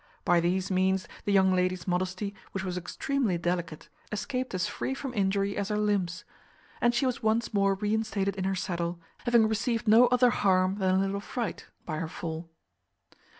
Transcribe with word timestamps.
By 0.25 0.39
these 0.39 0.71
means 0.71 1.07
the 1.25 1.31
young 1.31 1.53
lady's 1.53 1.87
modesty, 1.87 2.33
which 2.53 2.63
was 2.63 2.75
extremely 2.75 3.37
delicate, 3.37 3.87
escaped 4.11 4.55
as 4.55 4.65
free 4.67 4.95
from 4.95 5.13
injury 5.13 5.55
as 5.55 5.69
her 5.69 5.77
limbs, 5.77 6.25
and 6.81 6.91
she 6.95 7.05
was 7.05 7.21
once 7.21 7.53
more 7.53 7.75
reinstated 7.75 8.35
in 8.35 8.45
her 8.45 8.55
saddle, 8.55 8.99
having 9.25 9.47
received 9.47 9.87
no 9.87 10.07
other 10.07 10.31
harm 10.31 10.79
than 10.79 10.95
a 10.95 10.99
little 10.99 11.19
fright 11.19 11.67
by 11.85 11.97
her 11.97 12.07
fall. 12.07 12.49